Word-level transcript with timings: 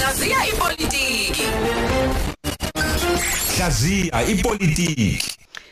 Hlaziya 0.00 0.46
ipolitiki. 0.46 1.42
Hlaziya 3.56 4.22
ipolitiki. 4.32 5.10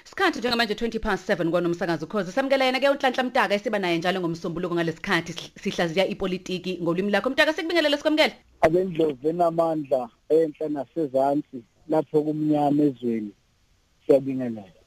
Isikhathi 0.04 0.38
njengamanje 0.38 0.74
20 0.74 0.98
past 1.00 1.28
7 1.28 1.50
kwanomsakazo 1.50 2.06
ukhoze 2.06 2.32
samkelene 2.32 2.80
ke 2.80 2.88
unhlanhla 2.88 3.22
mtaka 3.22 3.54
esiba 3.54 3.78
naye 3.78 3.98
njalo 3.98 4.20
ngomsombuluko 4.20 4.74
ngalesikhathi 4.74 5.32
sihlaziya 5.62 6.06
ipolitiki 6.06 6.78
ngolimi 6.82 7.10
lakho. 7.10 7.30
Mtaka 7.30 7.52
sikubingelele 7.52 7.96
sikwamkele 7.96 8.34
abendlovu 8.60 9.28
enamandla 9.28 10.08
enhla 10.28 10.68
nasezantsi 10.68 11.62
lapho 11.88 12.22
kumnyama 12.22 12.82
ezweni. 12.82 13.32
Siyabingelela. 14.06 14.82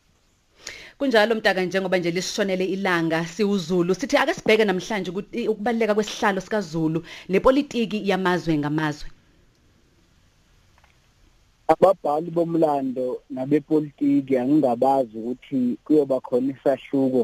Kunjalo 0.98 1.36
mtaka 1.36 1.62
njengoba 1.66 1.98
nje 1.98 2.12
lisishonele 2.12 2.66
ilanga 2.66 3.26
siwuzulu 3.26 3.96
sithi 3.96 4.18
ake 4.18 4.34
sibheke 4.34 4.66
namhlanje 4.66 5.12
ukubaleka 5.48 5.96
kwesihlalo 5.96 6.42
sikaZulu 6.42 7.06
nepolitiki 7.30 8.10
yamazwe 8.10 8.58
ngamazwe. 8.58 9.10
Ababhali 11.72 12.30
bomlando 12.32 13.22
nabepolitiki 13.30 14.34
angingabazi 14.38 15.18
ukuthi 15.18 15.78
kuyoba 15.84 16.18
khona 16.26 16.52
isahluko 16.54 17.24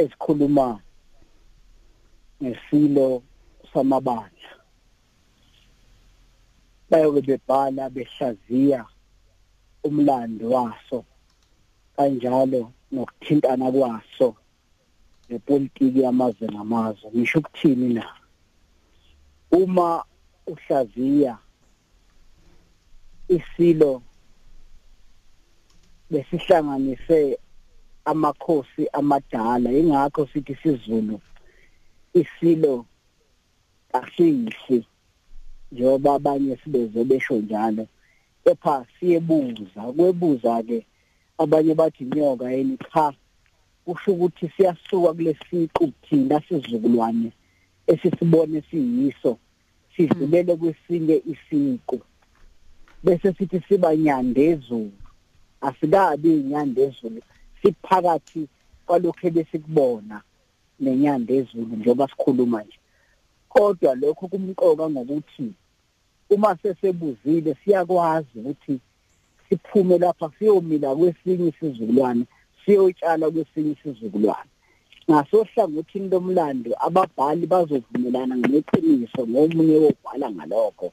esikhuluma 0.00 0.68
ngesilo 2.42 3.08
samabandla. 3.72 4.52
Bayoke 6.90 7.20
bebhala 7.28 7.84
behlaziya 7.94 8.80
umlando 9.86 10.46
waso 10.54 10.98
kanjalo 11.96 12.62
nokuthintana 12.92 13.66
kwaso 13.72 14.28
nepolitiki 15.28 16.00
yamazwe 16.06 16.48
ngamazwe. 16.52 17.10
Ngisho 17.14 17.38
ukuthini 17.38 17.94
na? 17.94 18.06
Uma 19.50 20.04
uhlaziya 20.46 21.38
isilo 23.28 24.02
besihlanganise 26.10 27.38
amakhosi 28.04 28.88
amadala. 28.92 29.72
Ingakho 29.72 30.26
sithi 30.26 30.54
sizulu 30.62 31.20
isilo 32.14 32.84
asiyihle 33.92 34.84
njengoba 35.72 36.14
abanye 36.14 36.56
sibeze 36.56 37.04
besho 37.04 37.34
njalo. 37.36 37.86
Kepha 38.44 38.86
siyebuza. 39.00 39.82
Kwebuza 39.96 40.62
ke 40.62 40.86
abanye 41.38 41.74
bathi 41.74 42.04
inyoka 42.04 42.50
yeni 42.50 42.78
cha 42.92 43.12
kusho 43.84 44.12
ukuthi 44.12 44.48
siyasuka 44.56 45.12
kulesiqu 45.12 45.92
thina 46.08 46.40
sizukulwane 46.48 47.32
esisibone 47.86 48.62
siyiso. 48.70 49.38
Sidlulele 49.96 50.56
kwesinye 50.56 51.22
isiqu. 51.32 52.00
Bese 53.06 53.32
sithi 53.38 53.62
siba 53.68 53.96
nyandezulu. 53.96 54.92
Asikabi 55.60 56.28
inyandezulu 56.34 57.22
siphakathi 57.62 58.48
kwalokho 58.86 59.30
besikubona 59.30 60.22
nenyandezulu 60.80 61.76
njengoba 61.76 62.08
sikhuluma 62.08 62.62
nje. 62.62 62.78
Kodwa 63.48 63.94
lokho 63.94 64.28
kumqoka 64.28 64.90
ngokuthi 64.90 65.52
uma 66.30 66.56
sesebuzile 66.62 67.56
siyakwazi 67.64 68.38
ukuthi 68.38 68.80
siphume 69.48 69.98
lapha 69.98 70.30
siyomila 70.38 70.96
kwesinye 70.96 71.48
isizukulwane 71.48 72.24
siyotshala 72.64 73.30
kwesinye 73.30 73.72
isizukulwane. 73.72 74.50
Ngasohlangothini 75.10 76.08
lomlando 76.08 76.70
ababhali 76.86 77.46
bazovumelana 77.46 78.36
ngeqiniso 78.36 79.26
ngomunye 79.26 79.76
wobhala 79.78 80.30
ngalokho 80.30 80.92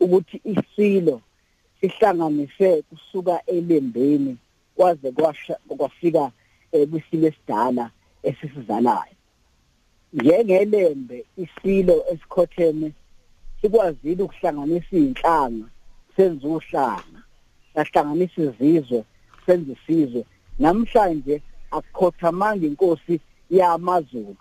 ukuthi 0.00 0.40
isilo 0.44 1.20
sihlanganise 1.80 2.82
kusuka 2.82 3.46
elembeni 3.46 4.36
kwaze 4.76 5.12
kwafika 5.76 6.30
kwisilo 6.90 7.26
esidala 7.28 7.90
esisizalayo. 8.22 9.14
Njengelembe 10.12 11.24
isilo 11.36 12.04
esikhotheme 12.12 12.92
sikwazile 13.60 14.22
ukuhlanganisa 14.22 14.86
izinhlanga 14.96 15.66
senza 16.16 16.48
uhlanga 16.48 17.20
sahlanganisa 17.74 18.42
izizwe 18.42 19.04
senza 19.46 19.72
isizwe. 19.72 20.24
Namhlanje 20.58 21.42
akukhothamanga 21.70 22.66
inkosi 22.66 23.20
yamaZulu 23.50 24.36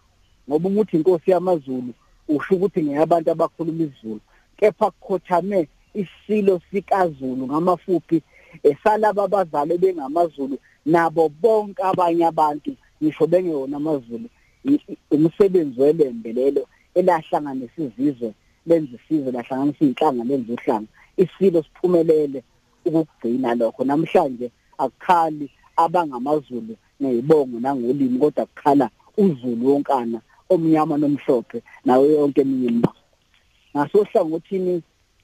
ngoba 0.50 0.69
umuthi 0.69 0.98
inkosi 0.98 1.31
yamaZulu 1.31 1.94
usho 2.28 2.56
ukuthi 2.56 2.84
ngeyabantu 2.84 3.31
abakhuluma 3.31 3.84
isiZulu 3.84 4.22
kepha 4.58 4.92
kukhothame 4.92 5.68
isilo 5.94 6.62
sikaZulu 6.72 7.48
ngamafuphi 7.48 8.22
esalaba 8.64 9.24
abazali 9.24 9.78
bengamaZulu 9.78 10.58
nabo 10.86 11.30
bonke 11.30 11.84
abanye 11.84 12.25
abantu 12.25 12.72
ngisho 13.02 13.28
bengeyona 13.28 13.78
amaZulu 13.78 14.30
umsebenzi 15.12 15.81
welembe 15.81 16.34
lelo 16.34 16.68
elahlanganisa 16.96 17.81
izizwe 17.84 18.34
lenza 18.66 18.96
isizwe 18.98 19.31
lahlanganisa 19.31 19.86
inhlanga 19.86 20.24
lenza 20.24 20.53
uhlanga 20.53 20.88
isilo 21.18 21.64
siphumelele 21.64 22.44
ukugcina 22.86 23.56
lokho. 23.56 23.84
Namhlanje 23.84 24.52
akukhali 24.78 25.50
abangamaZulu 25.78 26.75
nezibongo 27.00 27.59
nangolimi 27.59 28.19
kodwa 28.19 28.46
kukhala 28.46 28.90
uZulu 29.18 29.64
wonkana 29.69 30.19
omnyama 30.50 30.98
nomhlophe 30.98 31.62
nawe 31.86 32.08
yonke 32.14 32.42
eminye 32.42 32.68
imba 32.68 32.92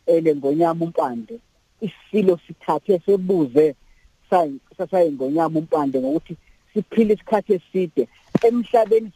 ngasohlangothini 0.08 0.18
elengonyama 0.18 0.86
umpande 0.86 1.40
isilo 1.81 2.40
sithathe 2.47 3.00
sebuze 3.06 3.75
sasayengonyama 4.78 5.59
umpande 5.59 6.00
ngokuthi 6.00 6.38
siphile 6.74 7.14
isikhathi 7.14 7.53
eside. 7.53 8.08
Emhlabeni 8.44 9.12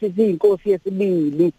singeyinkosi 0.00 0.70
yesibili 0.70 1.52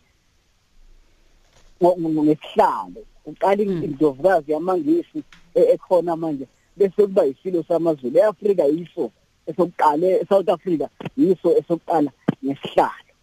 ngesihlalo. 1.81 3.01
Uqala 3.25 3.63
indlovukazi 3.63 4.51
yamangisi 4.51 5.23
ekhona 5.55 6.15
manje 6.15 6.47
bese 6.77 7.01
kuba 7.01 7.25
isilo 7.25 7.63
samaZulu. 7.63 8.17
eAfrika 8.19 8.63
yiso 8.65 9.11
esokuqala 9.47 10.07
eSouth 10.21 10.49
Africa 10.49 10.87
yiso 11.17 11.57
esokuqala 11.57 12.11
ngesihlalo. 12.43 13.13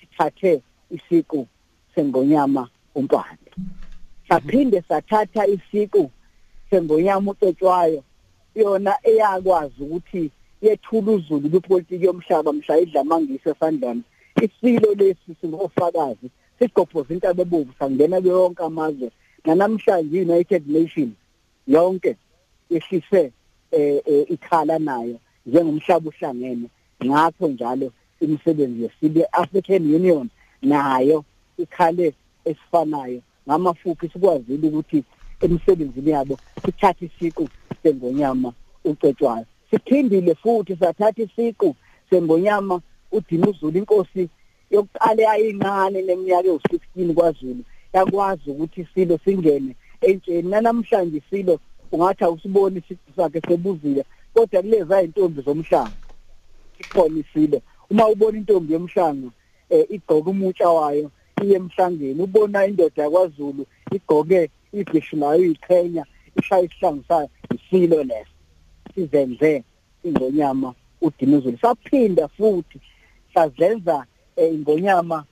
Sithathe 0.00 0.62
isiqu 0.90 1.46
sengonyama 1.94 2.68
umpande. 2.94 3.41
Saphinde 4.32 4.82
sathatha 4.88 5.46
isiqu 5.46 6.10
sengonyama 6.70 7.30
ucetshwayo 7.30 8.02
yona 8.54 8.94
eyakwazi 9.02 9.82
ukuthi 9.82 10.30
yethula 10.62 11.12
uzulu 11.12 11.50
kwipolitiki 11.50 12.04
yomhlaba 12.04 12.52
mhla 12.52 12.78
idla 12.78 13.04
mangisi 13.04 13.48
esandlwana 13.48 14.02
isilo 14.44 14.94
lesi 14.94 15.30
singofakazi 15.40 16.28
sigqobhoza 16.58 17.14
intaba 17.14 17.42
ebovu 17.42 17.72
sangena 17.78 18.16
yonke 18.16 18.62
amazwe. 18.62 19.10
Namhlanje 19.44 20.20
United 20.20 20.62
Nations 20.68 21.14
yonke 21.66 22.16
yehlise 22.70 23.32
eh 23.72 24.24
ikhala 24.34 24.78
nayo 24.78 25.16
njengomhlaba 25.46 26.08
uhlangene 26.08 26.68
ngakho 27.04 27.48
njalo 27.48 27.92
imisebenzi 28.20 28.82
yesile 28.82 29.26
African 29.32 29.94
Union 29.94 30.28
nayo 30.62 31.24
ikhale 31.58 32.14
esifanayo 32.44 33.20
ngamafuphi 33.48 34.08
sikwazile 34.08 34.68
ukuthi 34.68 35.04
emsebenzini 35.40 36.10
yabo 36.10 36.38
sithathe 36.64 37.04
isiqu 37.06 37.48
sengonyama 37.82 38.52
ucetshwayo 38.84 39.46
siphindile 39.70 40.34
futhi 40.34 40.76
sathatha 40.76 41.22
isiqu 41.22 41.76
sengonyama 42.10 42.80
uDinuzulu 43.12 43.78
inkosi 43.78 44.28
yokuqala 44.70 45.22
yayincane 45.22 46.02
neminyaka 46.02 46.48
ewu16 46.48 47.14
kwaZulu. 47.14 47.64
Yakwazi 47.92 48.50
ukuthi 48.50 48.80
isilo 48.80 49.18
singene 49.24 49.76
entsheni. 50.00 50.48
Namhlanje 50.50 51.16
isilo 51.16 51.58
ungathi 51.92 52.24
awusiboni 52.24 52.78
isiqu 52.78 53.12
sakhe 53.16 53.40
sebuzile 53.40 54.04
kodwa 54.34 54.62
kuleza 54.62 55.02
intombi 55.02 55.42
zomhlanga 55.42 55.96
ikhona 56.78 57.18
isilo. 57.20 57.60
Uma 57.90 58.08
ubona 58.08 58.38
intombi 58.38 58.72
yomhlanga 58.72 59.28
igqoka 59.88 60.30
umutsha 60.30 60.68
wayo 60.68 61.10
iye 61.44 61.56
emhlangeni 61.56 62.22
ubona 62.22 62.66
indoda 62.66 63.02
yakwaZulu 63.02 63.66
igqoke 63.96 64.50
ibhishu 64.72 65.16
layo 65.16 65.44
iqhenya 65.44 66.04
ishaya 66.38 66.62
isihlangu 66.64 67.04
sayo 67.08 67.28
isilo 67.54 68.04
leso. 68.04 68.34
Sizenze 68.94 69.64
ingonyama 70.04 70.74
uDinuzulu 71.00 71.58
saphinda 71.58 72.28
futhi 72.28 72.80
sazenza 73.34 74.06
ingonyama 74.36 75.24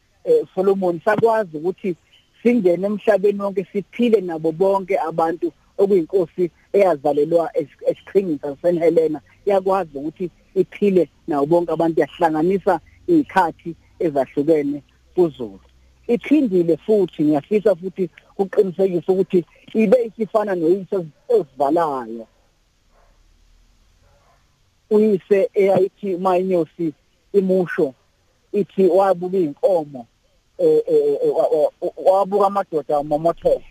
Solomon. 0.55 1.01
Sakwazi 1.05 1.57
ukuthi 1.57 1.97
singene 2.43 2.87
emhlabeni 2.87 3.41
wonke 3.41 3.67
siphile 3.73 4.21
nabo 4.21 4.53
bonke 4.53 4.99
abantu 4.99 5.53
okuyinkosi 5.79 6.51
eyazalelwa 6.73 7.51
esiqhingini 7.91 8.39
sasen 8.43 8.79
Helena. 8.79 9.21
Yakwazi 9.47 9.99
ukuthi 9.99 10.31
iphile 10.55 11.09
nawo 11.29 11.47
bonke 11.47 11.73
abantu 11.73 12.01
yahlanganisa 12.01 12.81
izikhathi 13.07 13.75
ezahlukene 14.01 14.83
kuZulu. 15.15 15.70
Iphindile 16.15 16.77
futhi 16.85 17.21
ngiyafisa 17.25 17.71
futhi 17.81 18.05
uqinisekisa 18.39 19.13
ukuthi 19.13 19.41
ibe 19.83 19.97
isifana 20.09 20.53
noyise 20.55 20.97
esivalayo 21.35 22.27
uyise 24.91 25.39
eyayithi 25.61 26.17
mayinyosi 26.25 26.87
imusho 27.39 27.95
ithi 28.53 28.85
wabuka 28.99 29.39
inkomo 29.47 30.07
eh 30.59 30.83
eh, 30.87 31.19
wabuka 32.07 32.47
amadoda 32.47 32.97
amomothela 32.99 33.71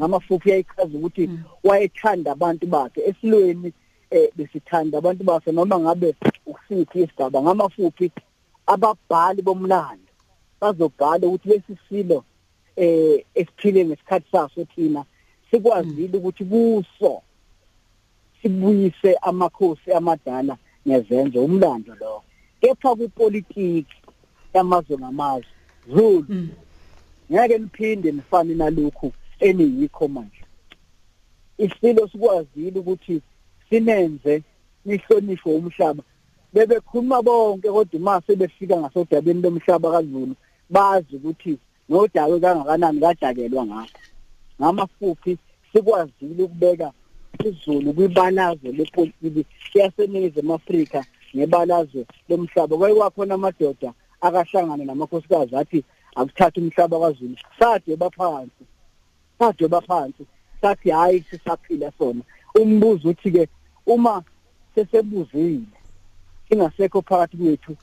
ngamafuphi 0.00 0.50
yayichaza 0.50 0.98
ukuthi 0.98 1.30
wayethanda 1.64 2.32
abantu 2.32 2.66
bakhe. 2.66 3.00
Esilweni 3.08 3.72
eh 4.10 4.28
besithanda 4.36 4.98
abantu 4.98 5.24
bakhe 5.24 5.52
noma 5.52 5.78
ngabe 5.80 6.14
usiphi 6.46 7.02
isigaba 7.02 7.42
ngamafuphi 7.42 8.12
ababhali 8.66 9.42
bomlando. 9.42 10.09
Bazobhala 10.60 11.26
ukuthi 11.26 11.48
lesisilo 11.48 12.24
eh 12.76 13.24
esiphile 13.34 13.84
ngesikhathi 13.84 14.30
saso 14.32 14.64
thina 14.64 15.04
sikwazile 15.50 16.18
ukuthi 16.18 16.44
kuso 16.44 17.22
sibuyise 18.42 19.14
amakhosi 19.22 19.92
amadala 19.92 20.56
ngezenzo 20.88 21.44
umlando 21.44 21.94
lo. 22.00 22.22
Kepha 22.60 22.94
kupolitiki 22.94 23.96
yamazwe 24.54 24.98
ngamazwe 24.98 25.50
Zulu 25.88 26.48
ngeke 27.32 27.58
niphinde 27.58 28.12
nifane 28.12 28.54
nalokhu 28.54 29.12
eniyikho 29.40 30.08
manje. 30.08 30.44
Isilo 31.58 32.08
sikwazile 32.08 32.78
ukuthi 32.80 33.22
sinenze 33.68 34.42
nihlonishwe 34.84 35.54
umhlaba 35.54 36.02
bebekhuluma 36.52 37.22
bonke 37.22 37.68
kodwa 37.68 38.00
mase 38.00 38.36
befika 38.36 38.76
ngasodabeni 38.76 39.42
lomhlaba 39.42 39.90
kaZulu 39.90 40.34
bazi 40.70 41.16
ukuthi 41.16 41.58
nodawe 41.88 42.40
kangakanani 42.40 43.00
kadakelwa 43.00 43.66
ngapha 43.66 43.98
ngamafuphi 44.60 45.38
sikwazile 45.72 46.42
ukubeka 46.42 46.92
izulu 47.44 47.92
kwibalazo 47.92 48.68
lepolitiki 48.78 49.78
yaseNingizimu 49.78 50.54
Afrika 50.54 51.04
ngebalazo 51.36 52.04
lomhlaba. 52.28 52.76
Kwayiwakhona 52.76 53.34
amadoda 53.34 53.92
akahlangana 54.20 54.84
namakhosikazi 54.84 55.56
athi 55.56 55.84
akuthatha 56.14 56.60
umhlaba 56.60 56.98
kwaZulu 56.98 57.36
sade 57.58 57.96
baphansi 57.96 58.64
sade 59.38 59.68
baphansi 59.68 60.22
sathi 60.60 60.90
hayi 60.90 61.24
sisaphila 61.30 61.92
sona. 61.98 62.22
Umbuzo 62.54 63.08
uthi 63.08 63.30
ke 63.30 63.48
uma 63.86 64.22
sesebuzile 64.74 65.62
ingasekho 66.50 67.02
phakathi 67.02 67.36
kwethu 67.36 67.76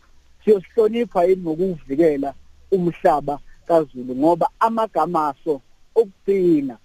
siyosihlonipha 0.44 1.24
yini 1.24 1.42
ngokuvikela 1.42 2.34
umhlaba 2.72 3.40
kaZulu 3.68 4.16
ngoba 4.16 4.50
amagama 4.60 5.28
aso 5.28 5.62
okugcina 5.96 6.78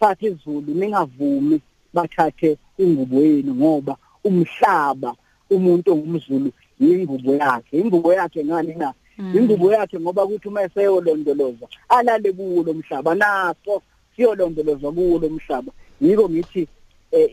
sathi 0.00 0.26
izulu 0.26 0.74
ningavumi 0.74 1.60
bathathe 1.94 2.58
ingubo 2.78 3.20
yenu 3.20 3.54
ngoba 3.54 3.96
umhlaba 4.24 5.14
umuntu 5.50 5.92
ongumzulu 5.92 6.50
ingubo 6.80 7.34
yakhe. 7.34 7.78
Ingubo 7.80 8.12
yakhe 8.12 8.44
ngani 8.44 8.74
na? 8.74 8.94
Ingubo 9.34 9.72
yakhe 9.72 10.00
ngoba 10.00 10.26
kuthi 10.26 10.48
uma 10.48 10.62
eseyolondoloza 10.62 11.66
alale 11.88 12.32
kuwo 12.32 12.62
lomhlaba 12.62 13.14
naso 13.14 13.82
siyolondolozwa 14.16 14.92
kuwo 14.92 15.18
lomhlaba 15.18 15.72
yiko 16.00 16.28
ngithi 16.28 16.68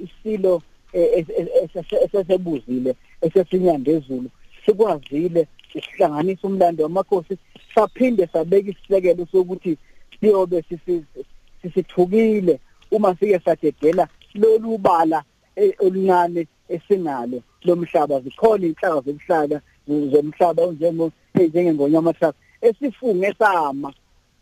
isilo 0.06 0.62
esesebuzile 2.04 2.96
esesinyanda 3.22 3.92
ezulu 3.92 4.30
sikwazile 4.66 5.48
isihlanganisa 5.74 6.48
umlando 6.48 6.84
wamakhosi 6.84 7.38
saphinde 7.76 8.28
sabeka 8.28 8.72
isisekelo 8.72 9.28
sokuthi 9.32 9.78
siyobe 10.20 10.64
sisithukile 11.62 12.60
uma 12.92 13.16
sike 13.16 13.40
sadedela 13.40 14.08
lolu 14.36 14.78
bala 14.78 15.24
oluncane 15.80 16.48
esinalo. 16.70 17.42
Lomhlaba 17.64 18.20
zikhona 18.20 18.66
inhlaka 18.66 19.02
zomhlaba 19.02 19.62
zomhlaba 19.88 20.66
njengo 20.66 21.12
njengengonya 21.36 22.00
amathathu 22.00 22.38
esifunge 22.62 23.34
sama. 23.40 23.94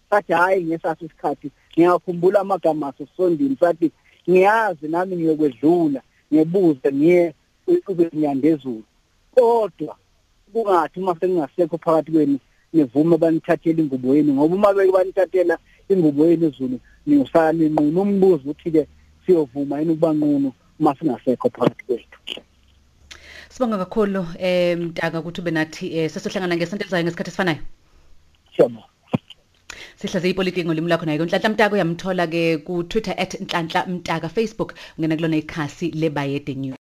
Sathi 0.10 0.34
hayi 0.34 0.64
ngesathi 0.64 1.06
isikhathi 1.06 1.52
ngiyakhumbula 1.78 2.40
amagama 2.40 2.88
aso 2.88 3.08
sondini 3.18 3.58
sathi 3.60 3.92
ngiyazi 4.30 4.88
nami 4.88 5.16
ngiyokwedlula 5.16 6.02
ngebuze 6.34 6.94
ngiye 6.94 7.34
kube 7.86 8.10
nyandezulu 8.14 8.84
kodwa 9.36 9.96
kungathi 10.54 11.00
uma 11.00 11.16
sengingasekho 11.20 11.78
phakathi 11.78 12.12
kwenu 12.12 12.40
nivume 12.74 13.18
banithathele 13.18 13.82
ingubo 13.82 14.16
yenu 14.16 14.34
ngoba 14.34 14.56
uma 14.56 14.74
beke 14.74 14.92
banithathela 14.92 15.58
ingubo 15.90 16.26
yenu 16.26 16.48
ezulu 16.48 16.80
niyosala 17.06 17.52
ninquna 17.54 18.02
umbuzo 18.02 18.50
uthi 18.50 18.72
ke 18.72 18.88
siyovuma 19.26 19.80
yini 19.80 19.92
ukuba 19.94 20.14
nqunu 20.14 20.50
uma 20.80 20.96
singasekho 20.96 21.50
phakathi 21.50 21.84
kwethu? 21.88 22.42
Sibonga 23.50 23.78
kakhulu 23.78 24.26
eh 24.40 24.78
mtaka 24.78 25.20
ukuthi 25.20 25.42
ube 25.42 25.52
nathi 25.52 25.86
eh 25.98 26.10
sesohlangana 26.10 26.58
ngesonto 26.58 26.84
elizayo 26.84 27.04
ngesikhathi 27.04 27.30
esifanayo. 27.30 27.62
siyabonga. 28.56 28.88
Sihlaze 29.96 30.30
ipolitiki 30.30 30.66
ngolimi 30.66 30.90
lakho 30.90 31.06
nayo 31.06 31.26
Nhlanhla 31.26 31.50
Mtaka 31.50 31.76
uyamthola 31.76 32.28
ke 32.28 32.58
ku 32.66 32.84
Twitter 32.84 33.16
@nhlanhla 33.16 33.86
mtaka 33.88 34.30
Facebook 34.30 34.74
ungena 34.98 35.16
kulona 35.16 35.38
ikhasi 35.38 35.92
lebayede 35.92 36.56
news. 36.56 36.78